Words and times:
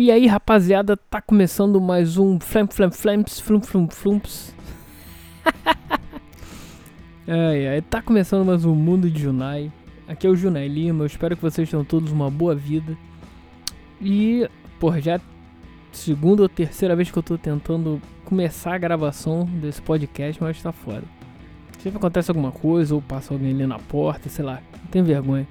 E 0.00 0.12
aí, 0.12 0.28
rapaziada, 0.28 0.96
tá 0.96 1.20
começando 1.20 1.80
mais 1.80 2.16
um 2.16 2.38
Flam 2.38 2.68
Flam 2.68 2.92
Flamps, 2.92 3.40
Flum 3.40 3.60
Flum 3.60 3.88
Flumps. 3.90 4.54
ai, 7.26 7.66
ai, 7.66 7.82
tá 7.82 8.00
começando 8.00 8.46
mais 8.46 8.64
um 8.64 8.76
Mundo 8.76 9.10
de 9.10 9.20
Junai. 9.20 9.72
Aqui 10.06 10.24
é 10.24 10.30
o 10.30 10.36
Junai 10.36 10.68
Lima, 10.68 11.02
eu 11.02 11.06
espero 11.06 11.34
que 11.34 11.42
vocês 11.42 11.68
tenham 11.68 11.84
todos 11.84 12.12
uma 12.12 12.30
boa 12.30 12.54
vida. 12.54 12.96
E, 14.00 14.48
porra, 14.78 15.00
já 15.00 15.14
é 15.14 15.20
segunda 15.90 16.42
ou 16.42 16.48
terceira 16.48 16.94
vez 16.94 17.10
que 17.10 17.18
eu 17.18 17.22
tô 17.24 17.36
tentando 17.36 18.00
começar 18.24 18.74
a 18.74 18.78
gravação 18.78 19.46
desse 19.46 19.82
podcast, 19.82 20.40
mas 20.40 20.62
tá 20.62 20.70
foda. 20.70 21.02
Sempre 21.80 21.98
acontece 21.98 22.30
alguma 22.30 22.52
coisa, 22.52 22.94
ou 22.94 23.02
passa 23.02 23.34
alguém 23.34 23.50
ali 23.50 23.66
na 23.66 23.80
porta, 23.80 24.28
sei 24.28 24.44
lá, 24.44 24.62
não 24.80 24.90
tem 24.92 25.02
vergonha. 25.02 25.48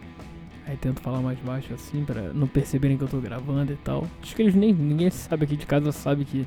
Aí 0.67 0.75
tento 0.75 0.99
falar 0.99 1.21
mais 1.21 1.39
baixo 1.39 1.73
assim 1.73 2.03
pra 2.03 2.21
não 2.33 2.45
perceberem 2.45 2.97
que 2.97 3.03
eu 3.03 3.07
tô 3.07 3.19
gravando 3.19 3.71
e 3.71 3.77
tal. 3.77 4.05
Acho 4.21 4.35
que 4.35 4.41
eles 4.41 4.53
nem. 4.53 4.73
ninguém 4.73 5.09
sabe 5.09 5.45
aqui 5.45 5.55
de 5.55 5.65
casa 5.65 5.93
sabe 5.93 6.25
que, 6.25 6.45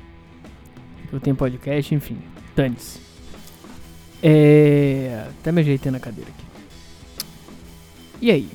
que 1.09 1.13
eu 1.13 1.19
tenho 1.19 1.35
podcast, 1.35 1.95
enfim. 1.95 2.19
Dane-se. 2.55 2.99
É. 4.21 5.25
Até 5.39 5.51
me 5.51 5.61
ajeitei 5.61 5.91
na 5.91 5.99
cadeira 5.99 6.29
aqui. 6.29 6.45
E 8.21 8.29
aí? 8.29 8.47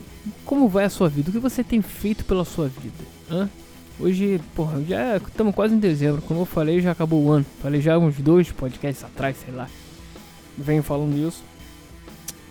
Como 0.45 0.69
vai 0.69 0.84
a 0.84 0.91
sua 0.91 1.09
vida? 1.09 1.30
O 1.30 1.33
que 1.33 1.39
você 1.41 1.65
tem 1.65 1.83
feito 1.83 2.25
pela 2.25 2.45
sua 2.45 2.69
vida? 2.69 3.05
Hã? 3.28 3.51
Hoje, 3.98 4.41
porra, 4.55 4.80
já 4.84 5.17
estamos 5.17 5.53
quase 5.53 5.75
em 5.75 5.80
dezembro. 5.80 6.23
Como 6.23 6.42
eu 6.42 6.47
falei, 6.47 6.80
já 6.80 6.92
acabou 6.92 7.25
o 7.25 7.33
ano. 7.33 7.47
Falei 7.61 7.80
já 7.80 7.98
uns 7.98 8.17
dois 8.19 8.53
podcasts 8.53 9.03
atrás, 9.03 9.37
sei 9.45 9.53
lá. 9.53 9.69
Venho 10.56 10.84
falando 10.84 11.17
isso. 11.17 11.42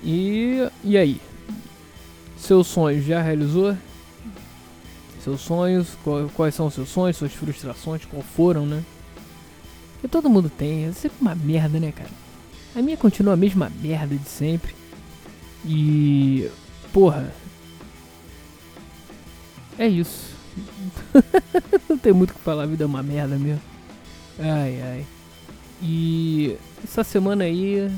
E. 0.04 0.68
E 0.84 0.98
aí? 0.98 1.22
Seus 2.45 2.67
sonhos 2.67 3.04
já 3.04 3.23
realizou? 3.23 3.76
Seus 5.24 5.41
sonhos, 5.41 5.98
quais 6.35 6.54
são 6.54 6.68
os 6.68 6.76
seus 6.76 6.90
sonhos, 6.90 7.18
suas 7.18 7.34
frustrações, 7.34 8.05
qual 8.05 8.21
foram, 8.21 8.68
né? 8.68 8.84
Que 9.99 10.07
todo 10.07 10.29
mundo 10.29 10.48
tem, 10.48 10.85
é 10.85 10.91
sempre 10.91 11.18
uma 11.20 11.34
merda, 11.34 11.79
né, 11.79 11.91
cara? 11.91 12.12
A 12.76 12.84
minha 12.84 12.96
continua 12.98 13.34
a 13.34 13.37
mesma 13.37 13.71
merda 13.82 14.15
de 14.15 14.29
sempre. 14.29 14.76
E. 15.65 16.48
Porra. 16.93 17.34
É 19.80 19.87
isso. 19.87 20.35
Não 21.90 21.98
tem 21.98 22.13
muito 22.13 22.30
o 22.30 22.34
que 22.35 22.41
falar, 22.41 22.63
a 22.63 22.68
vida 22.68 22.84
é 22.84 22.85
uma 22.85 23.02
merda 23.02 23.40
mesmo. 23.40 23.62
Ai, 24.37 24.82
ai. 24.84 25.05
E. 25.82 26.57
Essa 26.84 27.04
semana 27.04 27.46
aí 27.46 27.90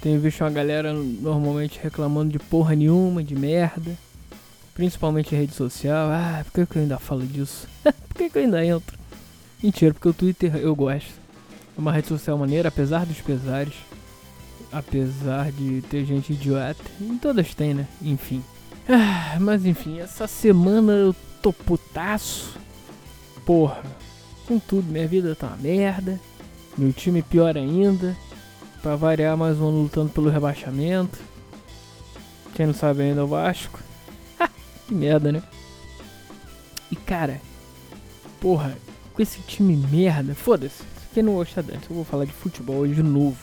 tenho 0.00 0.20
visto 0.20 0.42
uma 0.42 0.50
galera 0.50 0.92
normalmente 0.92 1.80
reclamando 1.82 2.30
de 2.30 2.38
porra 2.38 2.74
nenhuma, 2.74 3.22
de 3.22 3.34
merda. 3.34 3.96
Principalmente 4.74 5.34
em 5.34 5.38
rede 5.38 5.54
social. 5.54 6.08
Ah, 6.10 6.42
por 6.44 6.52
que, 6.52 6.66
que 6.66 6.78
eu 6.78 6.82
ainda 6.82 6.98
falo 6.98 7.26
disso? 7.26 7.66
por 7.82 8.14
que, 8.16 8.30
que 8.30 8.38
eu 8.38 8.42
ainda 8.42 8.64
entro? 8.64 8.96
Mentira, 9.60 9.92
porque 9.92 10.08
o 10.08 10.14
Twitter 10.14 10.54
eu 10.56 10.74
gosto. 10.74 11.10
É 11.76 11.80
uma 11.80 11.92
rede 11.92 12.06
social 12.06 12.38
maneira, 12.38 12.68
apesar 12.68 13.04
dos 13.04 13.20
pesares. 13.20 13.74
Apesar 14.70 15.50
de 15.50 15.82
ter 15.82 16.04
gente 16.04 16.32
idiota. 16.32 16.82
Em 17.00 17.18
todas 17.18 17.52
tem, 17.54 17.74
né? 17.74 17.88
Enfim. 18.00 18.42
Ah, 18.88 19.36
mas 19.40 19.66
enfim, 19.66 19.98
essa 19.98 20.28
semana 20.28 20.92
eu 20.92 21.14
tô 21.42 21.52
putaço. 21.52 22.56
Porra. 23.44 23.82
Com 24.46 24.58
tudo, 24.60 24.90
minha 24.90 25.08
vida 25.08 25.34
tá 25.34 25.48
uma 25.48 25.56
merda. 25.56 26.20
Meu 26.76 26.92
time 26.92 27.20
pior 27.20 27.56
ainda. 27.56 28.16
Pra 28.82 28.94
variar, 28.94 29.36
mais 29.36 29.58
um 29.58 29.82
lutando 29.82 30.10
pelo 30.10 30.30
rebaixamento. 30.30 31.18
Quem 32.54 32.66
não 32.66 32.74
sabe 32.74 33.02
ainda 33.02 33.20
é 33.20 33.24
o 33.24 33.26
Vasco. 33.26 33.80
que 34.86 34.94
merda, 34.94 35.32
né? 35.32 35.42
E 36.90 36.96
cara, 36.96 37.40
porra, 38.40 38.76
com 39.12 39.20
esse 39.20 39.40
time 39.40 39.76
merda, 39.76 40.34
foda-se. 40.34 40.84
Quem 41.12 41.22
não 41.22 41.34
gosta 41.34 41.62
dessa, 41.62 41.86
eu 41.90 41.96
vou 41.96 42.04
falar 42.04 42.24
de 42.24 42.32
futebol 42.32 42.76
hoje 42.76 42.94
de 42.94 43.02
novo. 43.02 43.36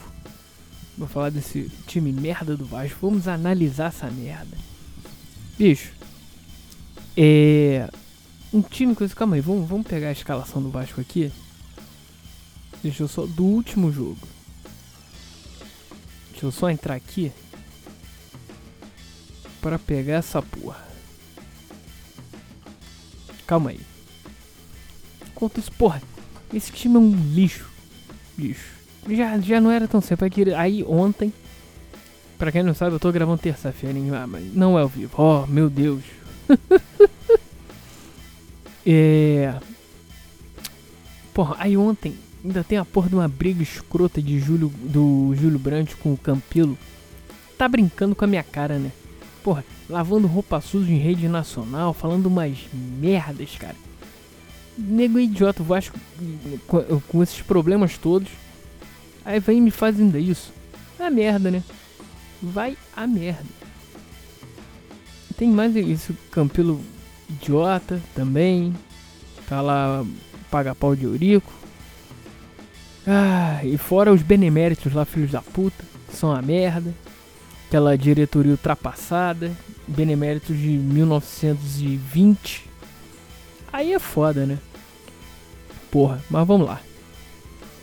Vou 0.98 1.08
falar 1.08 1.30
desse 1.30 1.70
time 1.86 2.14
merda 2.14 2.56
do 2.56 2.66
Vasco. 2.66 2.98
Vamos 3.02 3.28
analisar 3.28 3.88
essa 3.88 4.10
merda. 4.10 4.58
Bicho, 5.58 5.92
é. 7.18 7.90
Um 8.54 8.62
time 8.62 8.96
com 8.96 9.04
esse. 9.04 9.16
Calma 9.16 9.36
aí, 9.36 9.42
vamos, 9.42 9.68
vamos 9.68 9.86
pegar 9.86 10.08
a 10.08 10.14
escalação 10.14 10.62
do 10.62 10.70
Vasco 10.70 11.02
aqui. 11.02 11.30
Deixa 12.82 13.04
eu 13.04 13.08
só. 13.10 13.26
Do 13.26 13.44
último 13.44 13.92
jogo. 13.92 14.35
Deixa 16.46 16.58
eu 16.58 16.60
só 16.60 16.70
entrar 16.70 16.94
aqui 16.94 17.32
para 19.60 19.80
pegar 19.80 20.18
essa 20.18 20.44
porra. 20.44 20.86
Calma 23.48 23.72
aí. 23.72 23.80
Conta 25.34 25.60
isso, 25.60 25.72
porra. 25.72 26.04
Esse 26.54 26.72
time 26.72 26.98
é 26.98 27.00
um 27.00 27.16
lixo. 27.34 27.68
Lixo. 28.38 28.76
Já, 29.10 29.40
já 29.40 29.60
não 29.60 29.72
era 29.72 29.88
tão 29.88 30.02
sempre. 30.02 30.54
Aí 30.54 30.84
ontem, 30.84 31.34
pra 32.38 32.52
quem 32.52 32.62
não 32.62 32.76
sabe, 32.76 32.96
eu 32.96 33.00
tô 33.00 33.12
gravando 33.12 33.42
terça-feira, 33.42 33.98
ah, 34.16 34.28
mas 34.28 34.54
não 34.54 34.78
é 34.78 34.84
ao 34.84 34.88
vivo. 34.88 35.20
Oh, 35.20 35.48
meu 35.48 35.68
Deus. 35.68 36.04
é. 38.86 39.60
Porra, 41.34 41.56
aí 41.58 41.76
ontem 41.76 42.16
Ainda 42.46 42.64
tem 42.64 42.78
a 42.78 42.86
porra 42.86 43.10
de 43.10 43.16
uma 43.16 43.28
briga 43.28 43.64
escrota 43.64 44.22
de 44.22 44.40
Júlio, 44.40 44.72
do 44.84 45.34
Júlio 45.36 45.58
Brandt 45.58 45.96
com 45.96 46.14
o 46.14 46.18
Campelo. 46.18 46.78
Tá 47.58 47.68
brincando 47.68 48.14
com 48.14 48.24
a 48.24 48.28
minha 48.28 48.44
cara, 48.44 48.78
né? 48.78 48.92
Porra, 49.44 49.66
lavando 49.90 50.28
roupa 50.28 50.62
suja 50.62 50.92
em 50.92 51.00
rede 51.00 51.28
nacional, 51.28 51.92
falando 51.92 52.28
umas 52.28 52.56
merdas, 53.02 53.50
cara. 53.58 53.76
Nego 54.78 55.18
idiota, 55.18 55.64
o 55.64 55.66
Vasco 55.66 55.98
com, 56.68 56.84
com, 57.08 57.24
esses 57.24 57.42
problemas 57.42 57.98
todos. 57.98 58.30
Aí 59.26 59.40
vem 59.40 59.60
me 59.60 59.72
faz 59.72 60.00
ainda 60.00 60.20
isso. 60.20 60.54
A 61.00 61.10
merda, 61.10 61.50
né? 61.50 61.64
Vai 62.44 62.78
a 62.96 63.08
merda. 63.08 63.44
Tem 65.36 65.50
mais 65.50 65.76
isso, 65.76 66.16
Campelo 66.30 66.80
idiota 67.28 68.00
também. 68.14 68.72
Tá 69.50 69.62
lá, 69.62 70.06
paga 70.52 70.76
pau 70.76 70.96
de 70.96 71.06
Eurico. 71.06 71.65
Ah, 73.08 73.64
e 73.64 73.78
fora 73.78 74.12
os 74.12 74.22
beneméritos 74.22 74.94
lá, 74.94 75.06
filhos 75.06 75.32
da 75.32 75.42
puta, 75.42 75.84
são 76.12 76.32
a 76.32 76.42
merda. 76.42 76.94
Aquela 77.68 77.98
diretoria 77.98 78.52
ultrapassada, 78.52 79.52
beneméritos 79.88 80.58
de 80.58 80.70
1920. 80.70 82.70
Aí 83.72 83.94
é 83.94 84.00
foda, 84.00 84.46
né? 84.46 84.58
Porra, 85.92 86.24
mas 86.30 86.48
vamos 86.48 86.68
lá. 86.68 86.82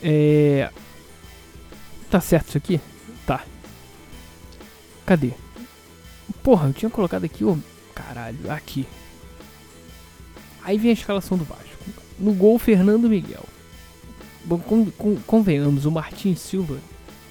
É. 0.01 0.69
Tá 2.09 2.19
certo 2.19 2.49
isso 2.49 2.57
aqui? 2.57 2.81
Tá. 3.25 3.45
Cadê? 5.05 5.31
Porra, 6.41 6.67
eu 6.67 6.73
tinha 6.73 6.89
colocado 6.89 7.25
aqui, 7.25 7.43
ô. 7.43 7.57
Caralho, 7.93 8.51
aqui. 8.51 8.87
Aí 10.63 10.77
vem 10.77 10.91
a 10.91 10.93
escalação 10.93 11.37
do 11.37 11.43
Vasco. 11.43 11.63
No 12.19 12.33
gol, 12.33 12.57
Fernando 12.57 13.09
Miguel. 13.09 13.43
Bom, 14.43 14.57
com, 14.59 14.85
com, 14.91 15.15
convenhamos, 15.25 15.85
o 15.85 15.91
Martin 15.91 16.35
Silva, 16.35 16.77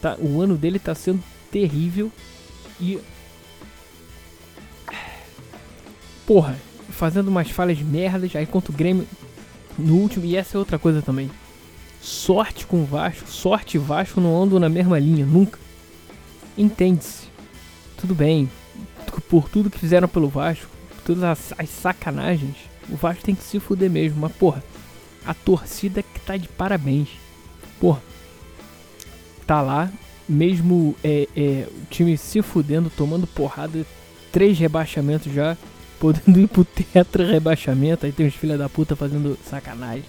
tá, 0.01 0.17
o 0.19 0.41
ano 0.41 0.57
dele 0.57 0.79
tá 0.79 0.95
sendo 0.95 1.23
terrível 1.51 2.11
e. 2.81 2.99
Porra, 6.27 6.57
fazendo 6.89 7.29
umas 7.29 7.51
falhas 7.51 7.79
merdas, 7.81 8.35
aí 8.35 8.47
contra 8.47 8.73
o 8.73 8.75
Grêmio 8.75 9.07
no 9.79 9.97
último, 9.97 10.25
e 10.25 10.37
essa 10.37 10.57
é 10.57 10.59
outra 10.59 10.79
coisa 10.79 11.03
também. 11.03 11.31
Sorte 12.01 12.67
com 12.67 12.83
o 12.83 12.87
Vasco, 12.87 13.29
sorte 13.29 13.77
e 13.77 13.81
Vasco 13.81 14.21
não 14.21 14.41
andam 14.43 14.59
na 14.59 14.69
mesma 14.69 14.99
linha, 14.99 15.27
nunca. 15.27 15.59
Entende-se. 16.57 17.27
Tudo 17.97 18.15
bem, 18.15 18.51
por 19.29 19.49
tudo 19.49 19.71
que 19.71 19.79
fizeram 19.79 20.09
pelo 20.09 20.29
Vasco, 20.29 20.67
todas 21.05 21.23
as, 21.23 21.55
as 21.59 21.69
sacanagens, 21.69 22.57
o 22.89 22.97
Vasco 22.97 23.23
tem 23.23 23.35
que 23.35 23.45
se 23.45 23.61
fuder 23.61 23.91
mesmo, 23.91 24.21
mas 24.21 24.33
porra 24.33 24.63
a 25.27 25.35
torcida 25.35 26.03
que 26.03 26.21
tá 26.21 26.37
de 26.37 26.49
parabéns. 26.49 27.09
Pô, 27.81 27.97
tá 29.47 29.61
lá, 29.61 29.91
mesmo 30.29 30.97
é, 31.03 31.29
é, 31.37 31.69
o 31.69 31.87
time 31.91 32.17
se 32.17 32.43
fudendo, 32.43 32.91
tomando 32.91 33.27
porrada, 33.27 33.85
três 34.31 34.59
rebaixamentos 34.59 35.33
já, 35.33 35.57
podendo 35.99 36.41
ir 36.41 36.49
pro 36.49 36.65
tetra 36.65 37.27
rebaixamento. 37.27 38.07
Aí 38.07 38.13
tem 38.13 38.27
os 38.27 38.35
filha 38.35 38.57
da 38.57 38.69
puta 38.69 38.97
fazendo 38.97 39.39
sacanagem. 39.45 40.05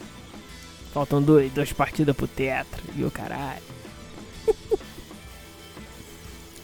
Faltam 0.94 1.22
dois, 1.22 1.52
duas 1.52 1.74
partidas 1.74 2.16
pro 2.16 2.28
tetra, 2.28 2.82
e 2.96 3.04
o 3.04 3.10
caralho. 3.10 3.64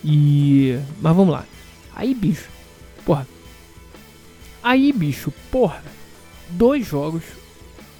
e. 0.03 0.79
Mas 1.01 1.15
vamos 1.15 1.33
lá. 1.33 1.45
Aí, 1.95 2.13
bicho. 2.13 2.47
Porra. 3.03 3.27
Aí, 4.61 4.93
bicho, 4.93 5.33
porra. 5.51 5.83
Dois 6.51 6.85
jogos, 6.85 7.23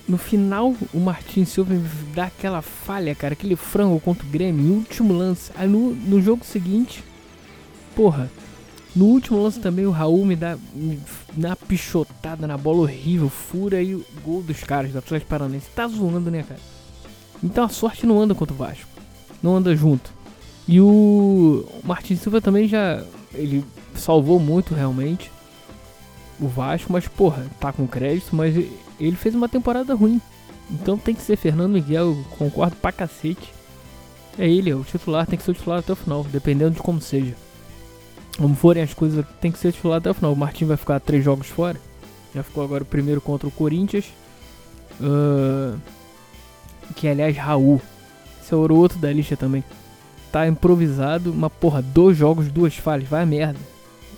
no 0.09 0.17
final, 0.17 0.75
o 0.91 0.99
Martins 0.99 1.49
Silva 1.49 1.75
dá 2.15 2.25
aquela 2.25 2.61
falha, 2.63 3.13
cara, 3.13 3.33
aquele 3.33 3.55
frango 3.55 3.99
contra 3.99 4.25
o 4.25 4.29
Grêmio, 4.29 4.73
último 4.73 5.13
lance. 5.13 5.51
Aí 5.55 5.67
no, 5.67 5.93
no 5.93 6.19
jogo 6.19 6.43
seguinte, 6.43 7.03
porra, 7.95 8.29
No 8.95 9.05
último 9.05 9.41
lance 9.41 9.59
também 9.59 9.85
o 9.85 9.91
Raul 9.91 10.25
me 10.25 10.35
dá, 10.35 10.57
me 10.73 10.99
dá 11.33 11.49
uma 11.49 11.55
pichotada 11.55 12.47
na 12.47 12.57
bola 12.57 12.81
horrível, 12.81 13.29
fura 13.29 13.81
e 13.81 13.93
o 13.93 14.05
gol 14.25 14.41
dos 14.41 14.63
caras 14.63 14.91
do 14.91 14.97
Atlético 14.97 15.29
Paranaense. 15.29 15.67
Tá 15.75 15.87
zoando, 15.87 16.31
né, 16.31 16.43
cara? 16.43 16.59
Então 17.43 17.63
a 17.63 17.69
sorte 17.69 18.05
não 18.05 18.19
anda 18.19 18.33
contra 18.33 18.53
o 18.53 18.57
Vasco. 18.57 18.89
Não 19.43 19.55
anda 19.55 19.75
junto. 19.75 20.11
E 20.67 20.81
o 20.81 21.65
Martins 21.83 22.19
Silva 22.19 22.41
também 22.41 22.67
já. 22.67 23.03
Ele 23.33 23.63
salvou 23.93 24.39
muito 24.39 24.73
realmente 24.73 25.31
o 26.39 26.47
Vasco, 26.47 26.91
mas 26.91 27.07
porra, 27.07 27.45
tá 27.59 27.71
com 27.71 27.87
crédito, 27.87 28.35
mas 28.35 28.55
ele 28.99 29.15
fez 29.15 29.35
uma 29.35 29.49
temporada 29.49 29.93
ruim. 29.93 30.21
Então 30.69 30.97
tem 30.97 31.15
que 31.15 31.21
ser 31.21 31.35
Fernando 31.35 31.73
Miguel, 31.73 32.15
concordo 32.37 32.75
pra 32.75 32.91
cacete. 32.91 33.53
É 34.37 34.47
ele, 34.47 34.69
é 34.69 34.75
o 34.75 34.83
titular, 34.83 35.25
tem 35.25 35.37
que 35.37 35.43
ser 35.43 35.51
o 35.51 35.53
titular 35.53 35.79
até 35.79 35.91
o 35.91 35.95
final, 35.95 36.23
dependendo 36.23 36.75
de 36.75 36.81
como 36.81 37.01
seja. 37.01 37.35
Como 38.37 38.55
forem 38.55 38.83
as 38.83 38.93
coisas, 38.93 39.25
tem 39.41 39.51
que 39.51 39.59
ser 39.59 39.73
titular 39.73 39.97
até 39.97 40.09
o 40.09 40.13
final. 40.13 40.31
O 40.31 40.35
Martin 40.35 40.65
vai 40.65 40.77
ficar 40.77 40.99
três 40.99 41.23
jogos 41.23 41.47
fora. 41.47 41.79
Já 42.33 42.43
ficou 42.43 42.63
agora 42.63 42.83
o 42.83 42.85
primeiro 42.85 43.19
contra 43.19 43.47
o 43.47 43.51
Corinthians. 43.51 44.05
Uh, 45.01 45.77
que 46.95 47.07
aliás, 47.07 47.35
Raul. 47.35 47.81
Esse 48.41 48.53
é 48.53 48.57
o 48.57 48.73
outro 48.73 48.97
da 48.97 49.11
lista 49.11 49.35
também. 49.35 49.63
Tá 50.31 50.47
improvisado, 50.47 51.31
uma 51.31 51.49
porra, 51.49 51.81
dois 51.81 52.15
jogos, 52.15 52.49
duas 52.49 52.75
falhas. 52.75 53.09
Vai 53.09 53.23
a 53.23 53.25
merda. 53.25 53.59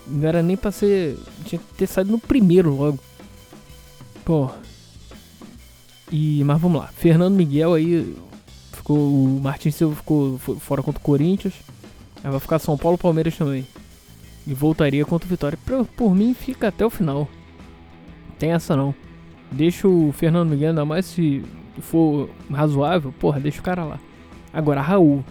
Não 0.06 0.28
era 0.28 0.44
nem 0.44 0.58
pra 0.58 0.72
ser. 0.72 1.18
Tinha 1.46 1.60
que 1.60 1.74
ter 1.74 1.88
saído 1.88 2.12
no 2.12 2.20
primeiro 2.20 2.76
logo. 2.76 3.00
Porra. 4.24 4.71
E, 6.12 6.44
mas 6.44 6.60
vamos 6.60 6.82
lá. 6.82 6.88
Fernando 6.88 7.36
Miguel 7.36 7.74
aí. 7.74 8.16
Ficou. 8.74 8.98
O 8.98 9.40
Martins 9.42 9.76
Silva 9.76 9.96
ficou 9.96 10.38
fora 10.38 10.84
contra 10.84 11.00
o 11.00 11.04
Corinthians. 11.04 11.54
Aí 12.24 12.30
vai 12.30 12.40
ficar 12.40 12.60
São 12.60 12.78
Paulo 12.78 12.98
Palmeiras 12.98 13.38
também. 13.38 13.66
E 14.46 14.54
voltaria 14.54 15.06
contra 15.06 15.26
o 15.26 15.30
Vitória. 15.30 15.58
Por, 15.66 15.86
por 15.86 16.16
mim, 16.16 16.34
fica 16.34 16.68
até 16.68 16.86
o 16.86 16.90
final. 16.90 17.28
Tem 18.38 18.52
essa 18.52 18.76
não. 18.76 18.94
Deixa 19.52 19.88
o 19.88 20.12
Fernando 20.12 20.50
Miguel, 20.50 20.70
ainda 20.70 20.86
mais 20.86 21.06
se 21.06 21.44
for 21.80 22.30
razoável, 22.50 23.14
porra, 23.20 23.40
deixa 23.40 23.60
o 23.60 23.64
cara 23.64 23.84
lá. 23.84 24.00
Agora, 24.54 24.82
Raul. 24.82 25.24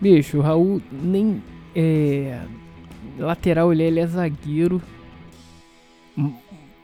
Bicho, 0.00 0.38
o 0.38 0.40
Raul 0.40 0.80
nem. 0.90 1.42
É. 1.74 2.40
Lateral 3.18 3.72
ele 3.72 3.82
é, 3.82 3.86
ele 3.86 4.00
é 4.00 4.06
zagueiro. 4.06 4.80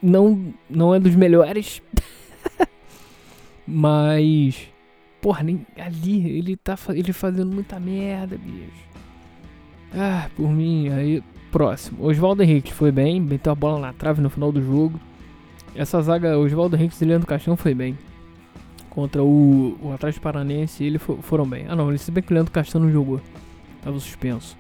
Não, 0.03 0.55
não 0.69 0.95
é 0.95 1.01
dos 1.01 1.15
melhores. 1.15 1.83
Mas. 3.67 4.69
Porra, 5.21 5.43
nem 5.43 5.67
ali 5.77 6.39
ele 6.39 6.57
tá 6.57 6.77
ele 6.91 7.13
fazendo 7.13 7.53
muita 7.53 7.81
merda, 7.81 8.37
bicho. 8.37 8.87
Ah, 9.95 10.29
por 10.37 10.49
mim, 10.51 10.89
aí. 10.89 11.23
Próximo. 11.51 12.05
Oswaldo 12.05 12.43
Henrique 12.43 12.73
foi 12.73 12.93
bem, 12.93 13.21
meteu 13.21 13.53
a 13.53 13.55
bola 13.55 13.79
na 13.79 13.93
trave 13.93 14.21
no 14.21 14.29
final 14.29 14.53
do 14.53 14.61
jogo. 14.61 15.01
Essa 15.75 16.01
zaga, 16.03 16.39
Oswaldo 16.39 16.77
Henrique 16.77 16.97
e 17.01 17.05
Leandro 17.05 17.27
Caixão 17.27 17.57
foi 17.57 17.75
bem. 17.75 17.97
Contra 18.91 19.23
o, 19.23 19.77
o 19.81 19.93
Atlético 19.93 20.23
Paranense, 20.23 20.85
ele 20.85 20.99
for, 20.99 21.19
foram 21.23 21.47
bem. 21.47 21.67
Ah 21.69 21.77
não, 21.77 21.97
se 21.97 22.11
bem 22.11 22.23
que 22.23 22.33
o 22.33 22.35
Leandro 22.35 22.53
Caixão 22.53 22.81
não 22.81 22.91
jogou. 22.91 23.21
Tava 23.83 23.99
suspenso. 23.99 24.57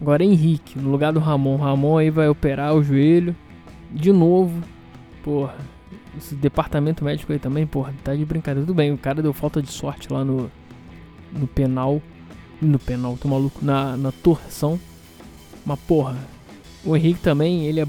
Agora 0.00 0.24
Henrique, 0.24 0.78
no 0.78 0.90
lugar 0.90 1.12
do 1.12 1.20
Ramon. 1.20 1.56
Ramon 1.56 1.98
aí 1.98 2.10
vai 2.10 2.28
operar 2.28 2.74
o 2.74 2.82
joelho. 2.82 3.36
De 3.90 4.12
novo. 4.12 4.60
Porra. 5.22 5.56
Esse 6.16 6.34
departamento 6.34 7.04
médico 7.04 7.32
aí 7.32 7.38
também, 7.38 7.66
porra, 7.66 7.94
tá 8.04 8.14
de 8.14 8.24
brincadeira. 8.24 8.66
Tudo 8.66 8.76
bem, 8.76 8.92
o 8.92 8.98
cara 8.98 9.22
deu 9.22 9.32
falta 9.32 9.62
de 9.62 9.70
sorte 9.70 10.12
lá 10.12 10.24
no, 10.24 10.50
no 11.32 11.46
penal 11.46 12.02
no 12.62 12.78
penal, 12.78 13.18
tô 13.20 13.28
maluco, 13.28 13.64
na, 13.64 13.96
na 13.96 14.12
torção. 14.12 14.78
Mas 15.64 15.78
porra, 15.80 16.16
o 16.84 16.96
Henrique 16.96 17.20
também, 17.20 17.66
ele 17.66 17.80
é 17.80 17.86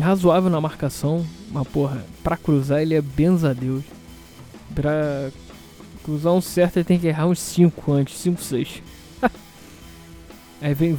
razoável 0.00 0.50
na 0.50 0.60
marcação. 0.60 1.26
Mas 1.50 1.66
porra, 1.68 2.04
pra 2.22 2.36
cruzar 2.36 2.80
ele 2.80 2.94
é 2.94 3.00
benza 3.00 3.50
a 3.50 3.52
Deus. 3.52 3.84
Pra 4.74 5.30
cruzar 6.04 6.32
um 6.32 6.40
certo 6.40 6.76
ele 6.76 6.84
tem 6.84 6.98
que 6.98 7.06
errar 7.06 7.26
uns 7.26 7.38
5 7.40 7.92
antes, 7.92 8.18
5, 8.18 8.42
6. 8.42 8.82
Aí 10.60 10.74
vem, 10.74 10.96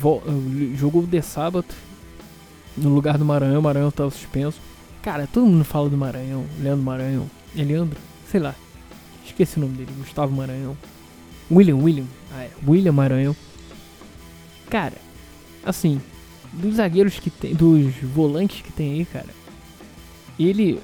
jogou 0.76 1.06
de 1.06 1.22
sábado 1.22 1.68
no 2.76 2.90
lugar 2.90 3.18
do 3.18 3.26
Maranhão, 3.26 3.60
o 3.60 3.64
Maranhão 3.64 3.92
tava 3.92 4.10
suspenso. 4.10 4.60
Cara, 5.04 5.28
todo 5.28 5.46
mundo 5.46 5.66
fala 5.66 5.90
do 5.90 5.98
Maranhão, 5.98 6.46
Leandro 6.62 6.84
Maranhão. 6.84 7.30
Leandro? 7.54 8.00
Sei 8.32 8.40
lá. 8.40 8.56
Esqueci 9.26 9.58
o 9.58 9.62
nome 9.62 9.76
dele, 9.76 9.92
Gustavo 9.98 10.34
Maranhão. 10.34 10.78
William, 11.52 11.76
William. 11.76 12.06
Ah, 12.34 12.44
é. 12.44 12.52
William 12.66 12.94
Maranhão. 12.94 13.36
Cara, 14.70 14.96
assim, 15.66 16.02
dos 16.54 16.76
zagueiros 16.76 17.20
que 17.20 17.30
tem, 17.30 17.54
dos 17.54 17.94
volantes 18.02 18.62
que 18.62 18.72
tem 18.72 18.94
aí, 18.94 19.06
cara, 19.06 19.28
ele 20.40 20.80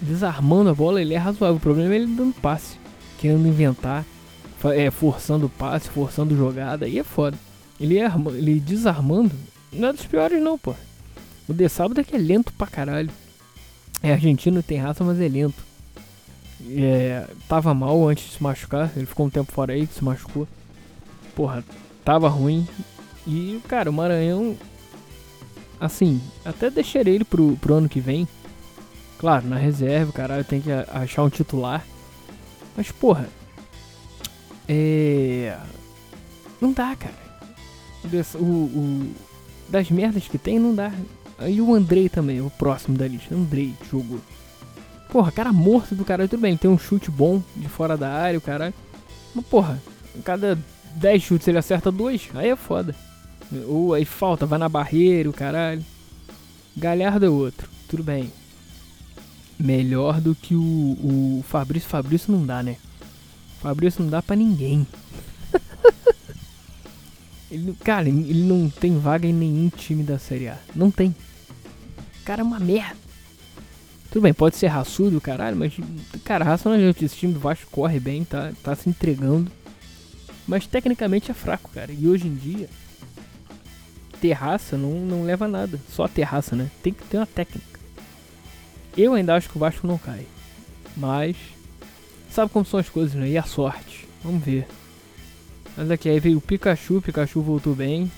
desarmando 0.00 0.70
a 0.70 0.74
bola, 0.74 1.00
ele 1.02 1.12
é 1.12 1.18
razoável. 1.18 1.56
O 1.56 1.60
problema 1.60 1.92
é 1.92 1.96
ele 1.96 2.06
dando 2.06 2.34
passe, 2.40 2.78
querendo 3.18 3.46
inventar, 3.46 4.06
é, 4.74 4.90
forçando 4.90 5.50
passe, 5.50 5.90
forçando 5.90 6.34
jogada, 6.34 6.86
aí 6.86 6.98
é 6.98 7.04
foda. 7.04 7.38
Ele, 7.78 7.98
é, 7.98 8.10
ele 8.34 8.58
desarmando, 8.58 9.32
não 9.70 9.88
é 9.88 9.92
dos 9.92 10.06
piores 10.06 10.42
não, 10.42 10.56
pô. 10.58 10.74
O 11.48 11.52
De 11.54 11.68
Sábado 11.68 12.00
é 12.00 12.04
que 12.04 12.14
é 12.14 12.18
lento 12.18 12.52
pra 12.52 12.66
caralho. 12.66 13.10
É 14.02 14.12
argentino, 14.12 14.62
tem 14.62 14.78
raça, 14.78 15.02
mas 15.02 15.20
é 15.20 15.28
lento. 15.28 15.66
É, 16.70 17.26
tava 17.48 17.72
mal 17.72 18.06
antes 18.06 18.26
de 18.26 18.36
se 18.36 18.42
machucar. 18.42 18.92
Ele 18.94 19.06
ficou 19.06 19.26
um 19.26 19.30
tempo 19.30 19.50
fora 19.50 19.72
aí 19.72 19.86
se 19.86 20.04
machucou. 20.04 20.46
Porra, 21.34 21.64
tava 22.04 22.28
ruim. 22.28 22.66
E, 23.26 23.60
cara, 23.66 23.90
o 23.90 23.92
Maranhão. 23.92 24.56
Assim, 25.80 26.20
até 26.44 26.70
deixaria 26.70 27.14
ele 27.14 27.24
pro, 27.24 27.56
pro 27.56 27.74
ano 27.74 27.88
que 27.88 28.00
vem. 28.00 28.28
Claro, 29.18 29.46
na 29.46 29.56
reserva, 29.56 30.12
caralho, 30.12 30.44
tem 30.44 30.60
que 30.60 30.70
achar 30.70 31.22
um 31.22 31.30
titular. 31.30 31.84
Mas, 32.76 32.90
porra. 32.90 33.28
É. 34.68 35.56
Não 36.60 36.72
dá, 36.72 36.94
cara. 36.94 37.28
O, 38.34 38.44
o, 38.44 39.14
das 39.68 39.90
merdas 39.90 40.28
que 40.28 40.38
tem, 40.38 40.58
não 40.58 40.74
dá. 40.74 40.92
E 41.46 41.60
o 41.60 41.74
Andrei 41.74 42.08
também, 42.08 42.40
o 42.40 42.50
próximo 42.50 42.96
da 42.96 43.06
lista. 43.06 43.34
Andrei 43.34 43.74
jogou. 43.90 44.20
Porra, 45.08 45.32
cara 45.32 45.52
morto 45.52 45.94
do 45.94 46.04
caralho, 46.04 46.28
tudo 46.28 46.40
bem, 46.40 46.52
ele 46.52 46.58
tem 46.58 46.70
um 46.70 46.78
chute 46.78 47.10
bom 47.10 47.42
de 47.56 47.68
fora 47.68 47.96
da 47.96 48.10
área, 48.10 48.38
o 48.38 48.42
caralho. 48.42 48.74
Mas 49.34 49.46
porra, 49.46 49.80
cada 50.24 50.58
10 50.96 51.22
chutes 51.22 51.48
ele 51.48 51.58
acerta 51.58 51.90
dois, 51.90 52.28
aí 52.34 52.50
é 52.50 52.56
foda. 52.56 52.94
Ou 53.66 53.94
aí 53.94 54.04
falta, 54.04 54.44
vai 54.44 54.58
na 54.58 54.68
barreira, 54.68 55.30
o 55.30 55.32
caralho. 55.32 55.84
Galhardo 56.76 57.24
é 57.24 57.30
outro, 57.30 57.68
tudo 57.88 58.02
bem. 58.02 58.30
Melhor 59.58 60.20
do 60.20 60.34
que 60.34 60.54
o, 60.54 60.60
o 60.60 61.44
Fabrício. 61.48 61.88
Fabrício 61.88 62.32
não 62.32 62.44
dá, 62.44 62.62
né? 62.62 62.76
Fabrício 63.60 64.02
não 64.02 64.10
dá 64.10 64.22
pra 64.22 64.36
ninguém. 64.36 64.86
ele, 67.50 67.74
cara, 67.82 68.08
ele 68.08 68.44
não 68.44 68.70
tem 68.70 68.98
vaga 68.98 69.26
em 69.26 69.32
nenhum 69.32 69.68
time 69.68 70.04
da 70.04 70.18
Série 70.18 70.48
A. 70.48 70.58
Não 70.76 70.90
tem. 70.90 71.14
Cara 72.28 72.42
é 72.42 72.44
uma 72.44 72.60
merda. 72.60 72.94
Tudo 74.10 74.20
bem, 74.20 74.34
pode 74.34 74.54
ser 74.54 74.66
raçudo, 74.66 75.18
caralho, 75.18 75.56
mas, 75.56 75.72
cara, 76.24 76.44
raça 76.44 76.68
não 76.68 76.76
adianta. 76.76 77.02
Esse 77.02 77.16
time 77.16 77.32
do 77.32 77.40
Vasco 77.40 77.70
corre 77.70 77.98
bem, 77.98 78.22
tá, 78.22 78.52
tá 78.62 78.76
se 78.76 78.86
entregando. 78.86 79.50
Mas 80.46 80.66
tecnicamente 80.66 81.30
é 81.30 81.34
fraco, 81.34 81.70
cara. 81.70 81.90
E 81.90 82.06
hoje 82.06 82.28
em 82.28 82.34
dia, 82.34 82.68
ter 84.20 84.32
raça 84.32 84.76
não, 84.76 84.90
não 84.90 85.24
leva 85.24 85.46
a 85.46 85.48
nada. 85.48 85.80
Só 85.88 86.06
ter 86.06 86.24
raça, 86.24 86.54
né? 86.54 86.70
Tem 86.82 86.92
que 86.92 87.02
ter 87.04 87.16
uma 87.16 87.24
técnica. 87.24 87.80
Eu 88.94 89.14
ainda 89.14 89.34
acho 89.34 89.48
que 89.48 89.56
o 89.56 89.60
Vasco 89.60 89.86
não 89.86 89.96
cai. 89.96 90.26
Mas, 90.98 91.34
sabe 92.30 92.52
como 92.52 92.66
são 92.66 92.78
as 92.78 92.90
coisas, 92.90 93.14
né? 93.14 93.26
E 93.30 93.38
a 93.38 93.42
sorte. 93.42 94.06
Vamos 94.22 94.44
ver. 94.44 94.68
Mas 95.74 95.90
aqui, 95.90 96.10
aí 96.10 96.20
veio 96.20 96.36
o 96.36 96.42
Pikachu. 96.42 96.98
O 96.98 97.02
Pikachu 97.02 97.40
voltou 97.40 97.74
bem. 97.74 98.12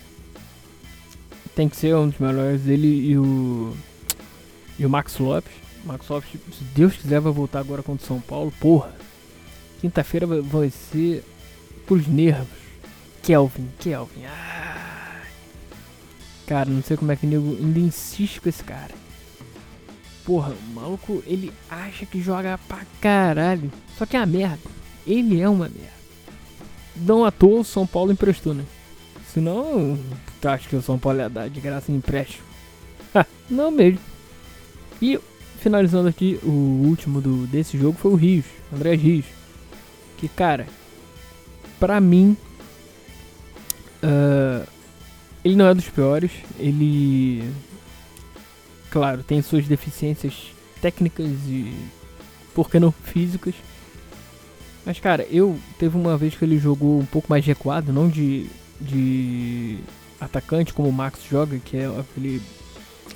Tem 1.54 1.68
que 1.68 1.76
ser 1.76 1.94
um 1.94 2.08
dos 2.08 2.18
melhores. 2.18 2.66
Ele 2.66 2.88
e 2.88 3.16
o. 3.16 3.72
E 4.80 4.86
o 4.86 4.90
Max 4.90 5.18
Lopes. 5.18 5.52
Microsoft, 5.84 6.32
se 6.32 6.64
Deus 6.74 6.96
quiser, 6.96 7.20
vai 7.20 7.32
voltar 7.32 7.60
agora 7.60 7.82
contra 7.82 8.02
o 8.02 8.06
São 8.06 8.20
Paulo. 8.20 8.52
Porra, 8.58 8.94
quinta-feira 9.80 10.26
vai 10.26 10.70
ser 10.70 11.22
pros 11.86 12.06
nervos. 12.06 12.48
Kelvin, 13.22 13.68
Kelvin. 13.78 14.24
Ah. 14.24 15.20
Cara, 16.46 16.70
não 16.70 16.82
sei 16.82 16.96
como 16.96 17.12
é 17.12 17.16
que 17.16 17.26
o 17.26 17.28
nego 17.28 17.56
ainda 17.56 17.78
insiste 17.78 18.40
com 18.40 18.48
esse 18.48 18.64
cara. 18.64 18.94
Porra, 20.24 20.52
o 20.52 20.74
maluco, 20.74 21.22
ele 21.26 21.52
acha 21.70 22.06
que 22.06 22.22
joga 22.22 22.58
pra 22.66 22.80
caralho. 23.00 23.70
Só 23.98 24.06
que 24.06 24.16
é 24.16 24.20
uma 24.20 24.26
merda. 24.26 24.70
Ele 25.06 25.40
é 25.40 25.48
uma 25.48 25.68
merda. 25.68 26.00
Não 26.96 27.24
à 27.24 27.30
toa 27.30 27.60
o 27.60 27.64
São 27.64 27.86
Paulo 27.86 28.12
emprestou, 28.12 28.54
né? 28.54 28.64
Senão, 29.32 29.98
tu 30.40 30.48
acha 30.48 30.68
que 30.68 30.76
o 30.76 30.82
São 30.82 30.98
Paulo 30.98 31.18
ia 31.18 31.28
dar 31.28 31.48
de 31.48 31.60
graça 31.60 31.92
em 31.92 31.96
empréstimo? 31.96 32.44
não 33.48 33.70
mesmo. 33.70 34.09
E 35.00 35.18
finalizando 35.58 36.08
aqui, 36.08 36.38
o 36.42 36.86
último 36.86 37.20
do, 37.20 37.46
desse 37.46 37.78
jogo 37.78 37.96
foi 37.98 38.10
o 38.10 38.16
Rios, 38.16 38.46
André 38.72 38.94
Rios. 38.94 39.26
Que, 40.16 40.28
cara, 40.28 40.66
pra 41.78 42.00
mim, 42.00 42.36
uh, 44.02 44.66
ele 45.44 45.56
não 45.56 45.66
é 45.66 45.74
dos 45.74 45.88
piores, 45.88 46.30
ele. 46.58 47.50
Claro, 48.90 49.22
tem 49.22 49.40
suas 49.40 49.66
deficiências 49.66 50.34
técnicas 50.80 51.26
e. 51.46 51.72
por 52.54 52.70
que 52.70 52.78
não 52.78 52.92
físicas. 52.92 53.54
Mas, 54.84 54.98
cara, 54.98 55.26
eu. 55.30 55.58
Teve 55.78 55.96
uma 55.96 56.16
vez 56.16 56.34
que 56.34 56.44
ele 56.44 56.58
jogou 56.58 57.00
um 57.00 57.06
pouco 57.06 57.28
mais 57.30 57.44
recuado, 57.44 57.92
não 57.92 58.08
de. 58.08 58.46
de 58.80 59.78
atacante 60.20 60.74
como 60.74 60.88
o 60.88 60.92
Max 60.92 61.20
joga, 61.30 61.58
que 61.58 61.76
é 61.76 61.86
aquele. 61.86 62.42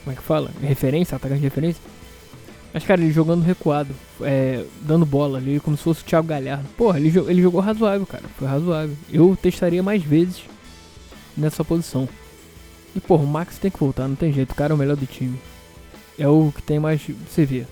Como 0.02 0.12
é 0.12 0.16
que 0.16 0.22
fala? 0.22 0.50
Referência, 0.60 1.16
atacante 1.16 1.40
de 1.40 1.46
referência. 1.46 1.80
Mas, 2.74 2.84
cara, 2.84 3.00
ele 3.00 3.12
jogando 3.12 3.44
recuado, 3.44 3.94
é, 4.20 4.64
dando 4.82 5.06
bola 5.06 5.38
ali, 5.38 5.60
como 5.60 5.76
se 5.76 5.84
fosse 5.84 6.02
o 6.02 6.04
Thiago 6.04 6.26
Galhardo. 6.26 6.68
Porra, 6.76 6.98
ele, 6.98 7.16
ele 7.28 7.40
jogou 7.40 7.60
razoável, 7.60 8.04
cara. 8.04 8.24
Foi 8.36 8.48
razoável. 8.48 8.96
Eu 9.12 9.38
testaria 9.40 9.80
mais 9.80 10.02
vezes 10.02 10.42
nessa 11.36 11.64
posição. 11.64 12.08
E, 12.96 13.00
porra, 13.00 13.22
o 13.22 13.26
Max 13.28 13.58
tem 13.58 13.70
que 13.70 13.78
voltar, 13.78 14.08
não 14.08 14.16
tem 14.16 14.32
jeito. 14.32 14.50
O 14.50 14.54
cara 14.56 14.72
é 14.72 14.74
o 14.74 14.78
melhor 14.78 14.96
do 14.96 15.06
time. 15.06 15.38
É 16.18 16.26
o 16.26 16.52
que 16.54 16.62
tem 16.62 16.80
mais. 16.80 17.00
Você 17.28 17.44
vê. 17.44 17.64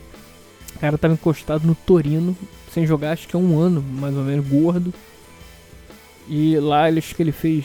O 0.76 0.78
cara 0.78 0.96
tava 0.96 1.14
encostado 1.14 1.66
no 1.66 1.74
Torino, 1.74 2.36
sem 2.72 2.86
jogar 2.86 3.10
acho 3.10 3.26
que 3.26 3.34
é 3.34 3.38
um 3.38 3.58
ano, 3.58 3.82
mais 3.82 4.16
ou 4.16 4.22
menos, 4.22 4.46
gordo. 4.46 4.94
E 6.28 6.56
lá 6.58 6.88
acho 6.88 7.14
que 7.14 7.22
ele 7.22 7.32
fez. 7.32 7.64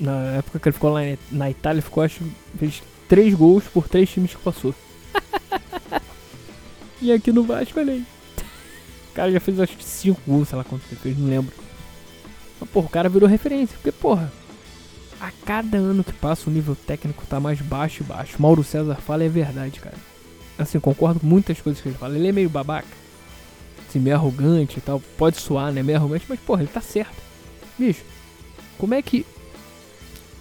Na 0.00 0.38
época 0.38 0.58
que 0.58 0.68
ele 0.68 0.74
ficou 0.74 0.90
lá 0.90 1.00
na 1.30 1.48
Itália, 1.48 1.80
ficou 1.80 2.02
acho 2.02 2.24
fez 2.58 2.82
três 3.08 3.34
gols 3.34 3.64
por 3.64 3.88
três 3.88 4.10
times 4.10 4.34
que 4.34 4.42
passou. 4.42 4.74
e 7.00 7.12
aqui 7.12 7.32
no 7.32 7.42
Vasco, 7.42 7.78
olha 7.78 7.92
aí. 7.92 8.04
O 9.10 9.14
cara 9.14 9.30
já 9.30 9.40
fez 9.40 9.60
acho 9.60 9.76
que 9.76 9.84
cinco 9.84 10.20
gols, 10.26 10.48
sei 10.48 10.56
lá 10.56 10.64
quanto 10.64 10.84
ele 10.90 11.00
fez, 11.00 11.18
não 11.18 11.28
lembro. 11.28 11.54
Mas 12.58 12.70
porra, 12.70 12.86
o 12.86 12.90
cara 12.90 13.08
virou 13.08 13.28
referência. 13.28 13.76
Porque, 13.76 13.92
porra, 13.92 14.32
a 15.20 15.30
cada 15.44 15.76
ano 15.76 16.02
que 16.02 16.12
passa 16.12 16.48
o 16.48 16.52
nível 16.52 16.74
técnico 16.74 17.26
tá 17.26 17.38
mais 17.38 17.60
baixo 17.60 18.02
e 18.02 18.06
baixo. 18.06 18.40
Mauro 18.40 18.64
César 18.64 18.96
fala 18.96 19.24
é 19.24 19.28
verdade, 19.28 19.80
cara. 19.80 19.96
Assim, 20.58 20.80
concordo 20.80 21.20
com 21.20 21.26
muitas 21.26 21.60
coisas 21.60 21.82
que 21.82 21.88
ele 21.88 21.98
fala. 21.98 22.16
Ele 22.16 22.28
é 22.28 22.32
meio 22.32 22.48
babaca. 22.48 22.88
Assim, 23.88 23.98
meio 23.98 24.16
arrogante 24.16 24.78
e 24.78 24.80
tal. 24.80 25.00
Pode 25.18 25.40
soar, 25.40 25.72
né? 25.72 25.82
Meio 25.82 25.98
arrogante, 25.98 26.24
mas 26.28 26.40
porra, 26.40 26.62
ele 26.62 26.70
tá 26.70 26.80
certo. 26.80 27.14
Bicho, 27.78 28.02
como 28.78 28.94
é 28.94 29.02
que 29.02 29.26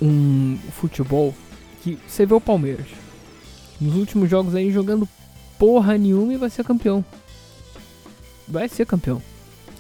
um 0.01 0.57
futebol 0.71 1.35
que 1.81 1.97
você 2.07 2.25
vê 2.25 2.33
o 2.33 2.41
Palmeiras 2.41 2.87
nos 3.79 3.95
últimos 3.95 4.29
jogos 4.29 4.53
aí 4.53 4.71
jogando 4.71 5.09
porra 5.57 5.97
nenhuma 5.97 6.33
e 6.33 6.37
vai 6.37 6.49
ser 6.49 6.63
campeão. 6.63 7.03
Vai 8.47 8.69
ser 8.69 8.85
campeão. 8.85 9.21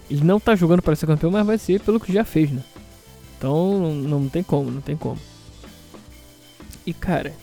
Ele 0.09 0.23
não 0.23 0.39
tá 0.39 0.55
jogando 0.55 0.81
para 0.81 0.95
ser 0.95 1.05
campeão, 1.05 1.31
mas 1.31 1.45
vai 1.45 1.57
ser 1.57 1.79
pelo 1.81 1.99
que 1.99 2.11
já 2.11 2.25
fez, 2.25 2.51
né? 2.51 2.63
Então 3.37 3.79
não, 3.79 3.93
não 4.21 4.29
tem 4.29 4.43
como, 4.43 4.69
não 4.69 4.81
tem 4.81 4.97
como. 4.97 5.19
E 6.85 6.93
cara, 6.93 7.33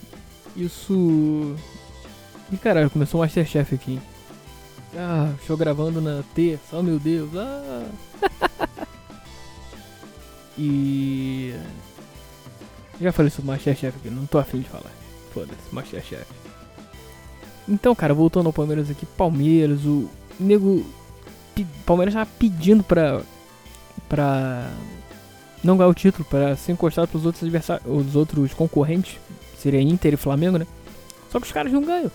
isso. 0.56 1.56
E 2.52 2.56
caralho, 2.56 2.90
começou 2.90 3.20
o 3.20 3.22
Masterchef 3.22 3.74
aqui. 3.74 4.00
Ah, 4.96 5.32
estou 5.40 5.56
gravando 5.56 6.00
na 6.00 6.22
terça, 6.34 6.76
oh 6.76 6.82
meu 6.82 6.98
Deus. 6.98 7.30
Ah. 7.36 7.86
e. 10.58 11.54
Já 13.00 13.12
falei 13.12 13.30
sobre 13.30 13.50
Masterchef 13.50 13.96
aqui, 13.96 14.10
não 14.10 14.26
tô 14.26 14.38
afim 14.38 14.60
de 14.60 14.68
falar. 14.68 14.90
Foda-se, 15.32 15.72
Masterchef. 15.72 16.26
Então, 17.68 17.94
cara, 17.94 18.14
voltando 18.14 18.46
ao 18.46 18.52
Palmeiras 18.52 18.90
aqui, 18.90 19.06
Palmeiras, 19.06 19.84
o 19.84 20.08
nego. 20.40 20.84
Palmeiras 21.84 22.14
tava 22.14 22.30
pedindo 22.38 22.82
pra. 22.82 23.20
pra. 24.08 24.70
não 25.62 25.76
ganhar 25.76 25.88
o 25.88 25.94
título, 25.94 26.24
pra 26.24 26.56
ser 26.56 26.72
encostado 26.72 27.08
pros 27.08 27.26
outros 27.26 27.42
adversários. 27.44 27.86
os 27.86 28.16
outros 28.16 28.54
concorrentes. 28.54 29.18
Seria 29.58 29.80
Inter 29.80 30.14
e 30.14 30.16
Flamengo, 30.16 30.56
né? 30.58 30.66
Só 31.30 31.38
que 31.40 31.46
os 31.46 31.52
caras 31.52 31.72
não 31.72 31.82
ganham. 31.82 32.10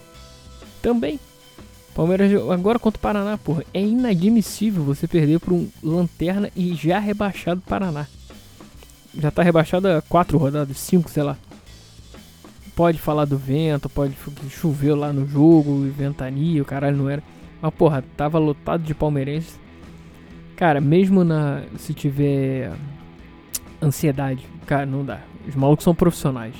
Também. 0.82 1.20
Palmeiras 1.94 2.32
agora 2.50 2.80
contra 2.80 2.98
o 2.98 3.02
Paraná, 3.02 3.38
porra. 3.38 3.64
É 3.74 3.82
inadmissível 3.82 4.84
você 4.84 5.08
perder 5.08 5.40
por 5.40 5.54
um 5.54 5.70
lanterna 5.84 6.50
e 6.56 6.74
já 6.74 7.00
rebaixado 7.00 7.62
Paraná. 7.62 8.08
Já 9.18 9.32
tá 9.32 9.44
rebaixado 9.44 9.88
a 9.88 10.02
quatro 10.02 10.38
rodadas, 10.38 10.78
cinco, 10.78 11.10
sei 11.10 11.24
lá 11.24 11.38
pode 12.76 12.98
falar 13.00 13.26
do 13.26 13.38
vento, 13.38 13.90
pode 13.90 14.16
chover 14.50 14.94
lá 14.94 15.14
no 15.14 15.28
jogo, 15.28 15.82
ventania, 15.90 16.62
o 16.62 16.66
caralho 16.66 16.98
não 16.98 17.10
era. 17.10 17.24
Mas 17.62 17.74
porra, 17.74 18.04
tava 18.18 18.40
lotado 18.40 18.84
de 18.84 18.94
palmeirenses. 18.94 19.60
Cara, 20.56 20.82
mesmo 20.82 21.24
na 21.24 21.64
se 21.78 21.94
tiver 21.94 22.72
ansiedade, 23.82 24.46
cara, 24.66 24.86
não 24.86 25.04
dá. 25.04 25.22
Os 25.48 25.56
malucos 25.56 25.84
são 25.84 25.96
profissionais. 25.96 26.56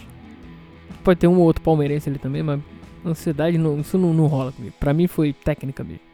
Pode 1.04 1.20
ter 1.20 1.28
um 1.28 1.38
ou 1.38 1.46
outro 1.46 1.64
palmeirense 1.64 2.10
ali 2.10 2.18
também, 2.18 2.44
mas 2.44 2.60
ansiedade 3.06 3.58
não, 3.58 3.80
isso 3.80 3.98
não, 3.98 4.14
não 4.14 4.28
rola 4.28 4.52
comigo. 4.52 4.76
Pra 4.80 4.94
mim 4.94 5.08
foi 5.08 5.34
técnica 5.34 5.84
mesmo. 5.84 6.13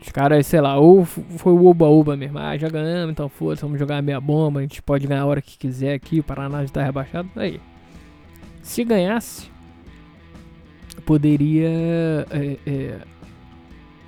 Os 0.00 0.08
caras, 0.10 0.46
sei 0.46 0.60
lá, 0.60 0.78
ou 0.78 1.04
foi 1.04 1.52
o 1.52 1.66
oba-oba 1.66 2.16
mesmo. 2.16 2.38
Ah, 2.38 2.56
já 2.56 2.68
ganhamos, 2.68 3.12
então 3.12 3.28
foda-se, 3.28 3.62
vamos 3.62 3.78
jogar 3.78 3.98
a 3.98 4.02
meia 4.02 4.20
bomba. 4.20 4.60
A 4.60 4.62
gente 4.62 4.82
pode 4.82 5.06
ganhar 5.06 5.22
a 5.22 5.26
hora 5.26 5.40
que 5.40 5.56
quiser 5.56 5.94
aqui. 5.94 6.20
O 6.20 6.22
Paraná 6.24 6.62
já 6.62 6.68
tá 6.70 6.84
rebaixado. 6.84 7.28
Aí, 7.36 7.60
se 8.62 8.84
ganhasse, 8.84 9.50
poderia. 11.06 11.68
É, 12.30 12.58
é, 12.66 12.98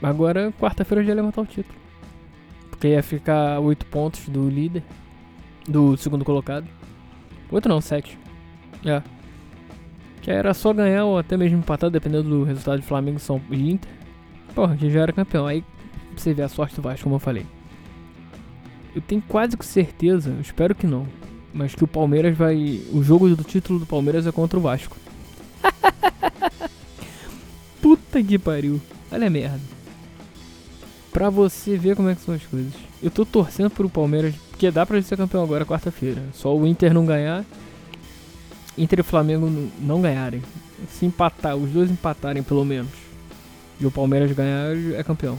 agora, 0.03 0.53
quarta-feira, 0.59 1.05
já 1.05 1.15
levantar 1.15 1.43
o 1.43 1.47
título. 1.47 1.79
Porque 2.71 2.89
ia 2.89 3.03
ficar 3.03 3.59
8 3.61 3.87
pontos 3.87 4.29
do 4.29 4.51
líder, 4.51 4.83
do 5.67 5.97
segundo 5.97 6.25
colocado. 6.25 6.67
8 7.51 7.69
não, 7.69 7.81
7. 7.81 8.19
É. 8.85 9.03
Que 10.21 10.31
era 10.31 10.53
só 10.53 10.73
ganhar 10.73 11.05
ou 11.05 11.19
até 11.19 11.37
mesmo 11.37 11.59
empatar, 11.59 11.89
dependendo 11.89 12.29
do 12.29 12.45
resultado 12.45 12.81
de 12.81 12.87
Flamengo 12.87 13.19
São 13.19 13.41
e 13.51 13.71
Inter. 13.71 13.91
Porra, 14.55 14.77
que 14.77 14.91
já 14.91 15.03
era 15.03 15.13
campeão. 15.13 15.47
Aí 15.47 15.65
você 16.23 16.35
vê 16.35 16.43
a 16.43 16.49
sorte 16.49 16.77
do 16.77 16.83
Vasco, 16.83 17.05
como 17.05 17.17
eu 17.17 17.21
falei. 17.21 17.47
Eu 18.95 19.03
tenho 19.03 19.23
quase 19.23 19.57
certeza, 19.61 20.35
espero 20.41 20.75
que 20.75 20.87
não, 20.87 21.07
mas 21.53 21.75
que 21.75 21.85
o 21.85 21.89
Palmeiras 21.89 22.37
vai. 22.37 22.81
O 22.93 23.03
jogo 23.03 23.29
do 23.29 23.45
título 23.45 23.79
do 23.79 23.87
Palmeiras 23.87 24.27
é 24.27 24.33
contra 24.33 24.59
o 24.59 24.63
Vasco. 24.63 24.97
Puta 27.81 28.23
que 28.23 28.39
pariu. 28.39 28.81
Olha 29.11 29.27
a 29.27 29.31
merda. 29.31 29.61
Pra 31.13 31.31
você 31.31 31.77
ver 31.77 31.97
como 31.97 32.09
é 32.09 32.15
que 32.15 32.21
são 32.21 32.35
as 32.35 32.45
coisas. 32.45 32.73
Eu 33.03 33.11
tô 33.11 33.25
torcendo 33.25 33.71
pro 33.71 33.89
Palmeiras, 33.89 34.35
porque 34.51 34.71
dá 34.71 34.85
pra 34.85 34.97
ele 34.97 35.07
ser 35.07 35.17
campeão 35.17 35.43
agora 35.43 35.65
quarta-feira. 35.65 36.23
Só 36.33 36.57
o 36.57 36.67
Inter 36.67 36.93
não 36.93 37.07
ganhar. 37.07 37.45
Inter 38.77 39.01
e 39.01 39.03
Flamengo 39.03 39.71
não 39.79 40.01
ganharem. 40.01 40.43
Se 40.91 41.07
empatar, 41.07 41.57
os 41.57 41.71
dois 41.71 41.91
empatarem 41.91 42.43
pelo 42.43 42.65
menos. 42.65 42.91
E 43.81 43.87
o 43.87 43.91
Palmeiras 43.91 44.33
ganhar 44.33 44.77
é 44.95 45.03
campeão. 45.03 45.39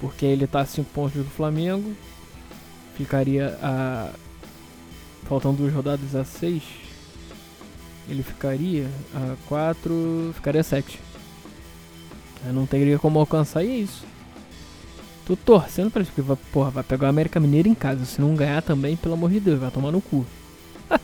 Porque 0.00 0.24
ele 0.24 0.46
tá 0.46 0.60
a 0.60 0.66
5 0.66 0.90
pontos 0.90 1.22
do 1.22 1.30
Flamengo. 1.30 1.94
Ficaria 2.96 3.58
a 3.62 4.10
faltam 5.30 5.54
duas 5.54 5.72
rodadas 5.72 6.16
a 6.16 6.24
6, 6.24 6.60
ele 8.08 8.20
ficaria 8.20 8.88
a 9.14 9.36
4, 9.46 10.32
ficaria 10.34 10.60
a 10.60 10.64
7. 10.64 10.98
não 12.46 12.66
teria 12.66 12.98
como 12.98 13.20
alcançar 13.20 13.62
e 13.62 13.70
é 13.70 13.76
isso. 13.76 14.04
Tô 15.24 15.36
torcendo 15.36 15.88
pra 15.88 16.02
isso, 16.02 16.10
porque 16.12 16.36
porra, 16.52 16.70
vai 16.70 16.82
pegar 16.82 17.06
o 17.06 17.10
América 17.10 17.38
Mineiro 17.38 17.68
em 17.68 17.74
casa. 17.74 18.04
Se 18.04 18.20
não 18.20 18.34
ganhar 18.34 18.60
também, 18.60 18.96
pelo 18.96 19.14
amor 19.14 19.30
de 19.30 19.38
Deus, 19.38 19.60
vai 19.60 19.70
tomar 19.70 19.92
no 19.92 20.00
cu. 20.00 20.26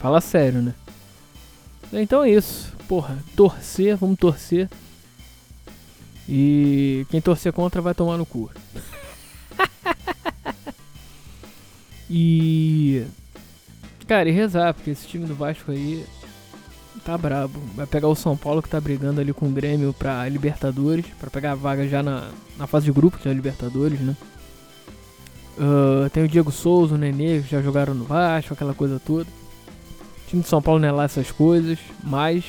Fala 0.00 0.20
sério, 0.20 0.62
né? 0.62 0.74
Então 1.92 2.22
é 2.22 2.30
isso. 2.30 2.72
Porra, 2.86 3.18
torcer, 3.34 3.96
vamos 3.96 4.16
torcer. 4.16 4.68
E 6.30 7.04
quem 7.10 7.20
torcer 7.20 7.52
contra 7.52 7.82
vai 7.82 7.92
tomar 7.92 8.16
no 8.16 8.24
cu. 8.24 8.50
e 12.08 13.04
Cara, 14.10 14.28
e 14.28 14.32
rezar, 14.32 14.74
porque 14.74 14.90
esse 14.90 15.06
time 15.06 15.24
do 15.24 15.36
Vasco 15.36 15.70
aí 15.70 16.04
tá 17.04 17.16
brabo. 17.16 17.60
Vai 17.76 17.86
pegar 17.86 18.08
o 18.08 18.16
São 18.16 18.36
Paulo 18.36 18.60
que 18.60 18.68
tá 18.68 18.80
brigando 18.80 19.20
ali 19.20 19.32
com 19.32 19.46
o 19.46 19.52
Grêmio 19.52 19.92
pra 19.92 20.28
Libertadores, 20.28 21.06
pra 21.20 21.30
pegar 21.30 21.52
a 21.52 21.54
vaga 21.54 21.86
já 21.86 22.02
na, 22.02 22.28
na 22.58 22.66
fase 22.66 22.86
de 22.86 22.92
grupo 22.92 23.22
da 23.22 23.32
Libertadores, 23.32 24.00
né? 24.00 24.16
Uh, 25.56 26.10
tem 26.10 26.24
o 26.24 26.28
Diego 26.28 26.50
Souza, 26.50 26.96
o 26.96 26.98
Nenê, 26.98 27.40
que 27.40 27.50
já 27.50 27.62
jogaram 27.62 27.94
no 27.94 28.04
Vasco, 28.04 28.52
aquela 28.52 28.74
coisa 28.74 28.98
toda. 28.98 29.30
O 29.30 30.28
time 30.28 30.42
de 30.42 30.48
São 30.48 30.60
Paulo 30.60 30.80
não 30.80 30.88
é 30.88 30.92
lá 30.92 31.04
essas 31.04 31.30
coisas, 31.30 31.78
mas 32.02 32.44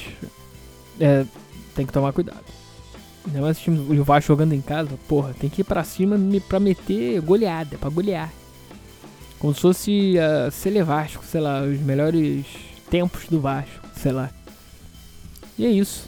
é, 0.99 1.27
tem 1.75 1.85
que 1.85 1.93
tomar 1.93 2.11
cuidado. 2.11 2.41
Ainda 3.25 3.41
mais 3.41 3.59
time 3.59 3.99
Vasco 3.99 4.27
jogando 4.29 4.53
em 4.53 4.61
casa, 4.61 4.97
porra, 5.07 5.33
tem 5.39 5.49
que 5.49 5.61
ir 5.61 5.63
pra 5.63 5.83
cima 5.83 6.17
pra 6.47 6.59
meter 6.59 7.21
goleada, 7.21 7.77
pra 7.77 7.89
golear. 7.89 8.31
Como 9.37 9.53
se 9.53 9.61
fosse 9.61 10.19
a 10.19 10.47
uh, 10.47 10.51
Cele 10.51 10.83
Vasco, 10.83 11.23
sei 11.25 11.41
lá, 11.41 11.61
os 11.61 11.79
melhores 11.79 12.45
tempos 12.89 13.27
do 13.27 13.39
Vasco, 13.39 13.87
sei 13.95 14.11
lá. 14.11 14.29
E 15.57 15.65
é 15.65 15.69
isso. 15.69 16.07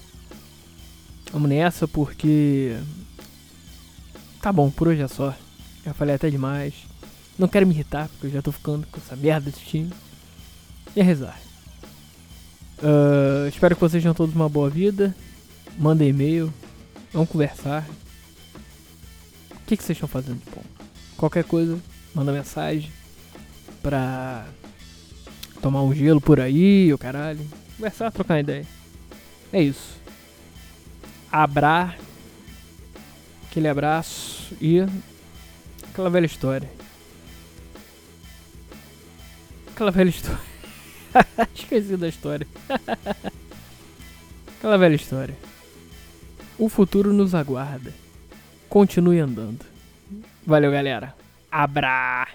Vamos 1.32 1.50
nessa 1.50 1.88
porque. 1.88 2.76
Tá 4.42 4.52
bom, 4.52 4.70
por 4.70 4.88
hoje 4.88 5.02
é 5.02 5.08
só. 5.08 5.34
Já 5.84 5.94
falei 5.94 6.16
até 6.16 6.30
demais. 6.30 6.74
Não 7.38 7.48
quero 7.48 7.66
me 7.66 7.74
irritar, 7.74 8.08
porque 8.10 8.28
eu 8.28 8.32
já 8.32 8.42
tô 8.42 8.52
ficando 8.52 8.86
com 8.92 9.00
essa 9.00 9.16
merda 9.16 9.50
desse 9.50 9.66
time. 9.66 9.92
e 10.96 11.02
rezar. 11.02 11.40
Uh, 12.78 13.48
espero 13.48 13.76
que 13.76 13.82
vocês 13.82 14.04
tenham 14.04 14.14
todos 14.14 14.36
uma 14.36 14.50
boa 14.50 14.70
vida. 14.70 15.16
Mandem 15.78 16.10
e-mail. 16.10 16.54
Vamos 17.14 17.30
conversar. 17.30 17.88
O 19.52 19.66
que, 19.68 19.78
que 19.78 19.84
vocês 19.84 19.96
estão 19.96 20.10
fazendo 20.10 20.44
de 20.44 20.50
bom? 20.50 20.64
Qualquer 21.16 21.44
coisa, 21.44 21.80
manda 22.14 22.32
mensagem 22.32 22.92
pra 23.84 24.48
tomar 25.62 25.84
um 25.84 25.94
gelo 25.94 26.20
por 26.20 26.40
aí, 26.40 26.92
o 26.92 26.98
caralho. 26.98 27.40
Conversar, 27.78 28.12
trocar 28.12 28.40
ideia. 28.40 28.66
É 29.52 29.62
isso. 29.62 29.96
Abrar. 31.32 31.98
Aquele 33.48 33.68
abraço 33.68 34.56
e 34.60 34.80
aquela 35.92 36.10
velha 36.10 36.26
história. 36.26 36.68
Aquela 39.68 39.92
velha 39.92 40.10
história. 40.10 40.40
Esqueci 41.54 41.96
da 41.96 42.08
história. 42.08 42.48
Aquela 44.58 44.78
velha 44.80 44.96
história. 44.96 45.53
O 46.58 46.70
futuro 46.70 47.12
nos 47.12 47.34
aguarda. 47.34 47.92
Continue 48.70 49.20
andando. 49.20 49.66
Valeu, 50.46 50.72
galera. 50.72 51.16
Abra! 51.52 52.28